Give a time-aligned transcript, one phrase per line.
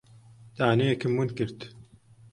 [0.57, 1.59] دانەیەکم ون کرد.